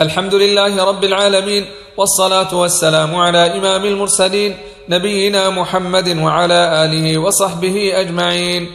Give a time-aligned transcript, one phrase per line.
[0.00, 1.66] الحمد لله رب العالمين
[1.96, 4.56] والصلاة والسلام على إمام المرسلين
[4.88, 8.70] نبينا محمد وعلى آله وصحبه أجمعين.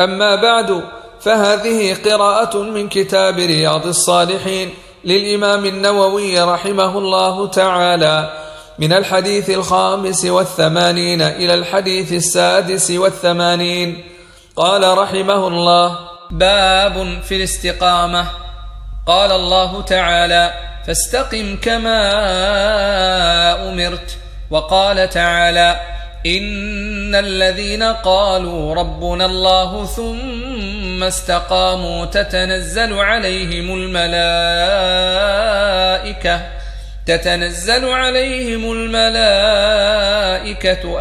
[0.00, 0.82] أما بعد
[1.20, 4.70] فهذه قراءة من كتاب رياض الصالحين
[5.04, 8.32] للإمام النووي رحمه الله تعالى
[8.78, 14.04] من الحديث الخامس والثمانين إلى الحديث السادس والثمانين.
[14.56, 15.98] قال رحمه الله
[16.30, 18.26] باب في الاستقامة.
[19.06, 20.52] قال الله تعالى
[20.86, 22.02] فاستقم كما
[23.68, 24.16] أمرت
[24.50, 25.80] وقال تعالى
[26.26, 34.40] إن الذين قالوا ربنا الله ثم استقاموا تتنزل عليهم الملائكة
[37.06, 39.96] تتنزل عليهم الملائكة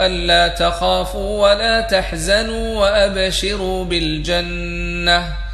[0.06, 5.49] ألا تخافوا ولا تحزنوا وأبشروا بالجنة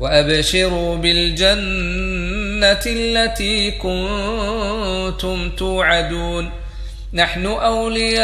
[0.00, 6.50] وأبشروا بالجنة التي كنتم توعدون.
[7.14, 8.22] نحن أولياؤكم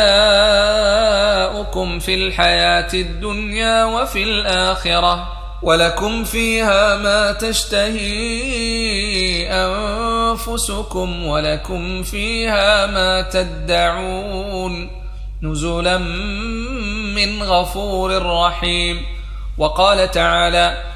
[1.99, 8.07] في الحياة الدنيا وفي الآخرة ولكم فيها ما تشتهي
[9.51, 14.91] أنفسكم ولكم فيها ما تدعون.
[15.43, 15.99] نزلا
[17.15, 19.03] من غفور رحيم.
[19.59, 20.96] وقال تعالى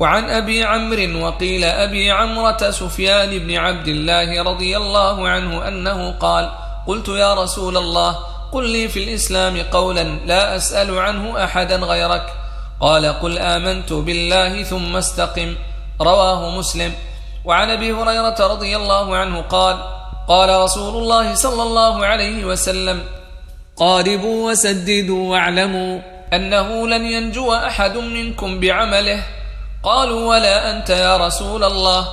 [0.00, 6.50] وعن أبي عمرو وقيل أبي عمرة سفيان بن عبد الله رضي الله عنه أنه قال
[6.86, 8.18] قلت يا رسول الله
[8.52, 12.26] قل لي في الإسلام قولا لا أسأل عنه أحدا غيرك.
[12.80, 15.54] قال قل آمنت بالله ثم استقم.
[16.00, 16.92] رواه مسلم.
[17.44, 19.76] وعن أبي هريرة رضي الله عنه قال
[20.28, 23.02] قال رسول الله صلى الله عليه وسلم
[23.76, 26.00] قاربوا وسددوا واعلموا
[26.32, 29.22] أنه لن ينجو أحد منكم بعمله.
[29.84, 32.08] قالوا ولا أنت يا رسول الله.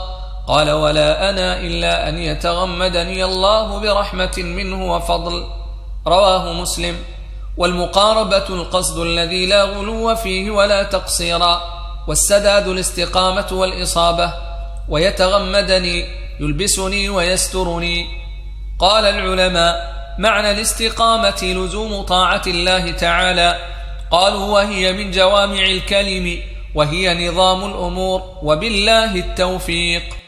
[0.48, 5.46] قال ولا أنا إلا أن يتغمدني الله برحمة منه وفضل.
[6.08, 6.96] رواه مسلم.
[7.58, 11.62] والمقاربة القصد الذي لا غلو فيه ولا تقصيرا
[12.08, 14.34] والسداد الاستقامة والإصابة.
[14.90, 16.06] ويتغمدني
[16.40, 18.06] يلبسني ويسترني.
[18.80, 23.60] قال العلماء معنى الاستقامة لزوم طاعة الله تعالى.
[24.12, 26.59] قالوا وهي من جوامع الكلم.
[26.76, 28.22] وهي نظام الأمور.
[28.44, 30.19] وبالله التوفيق.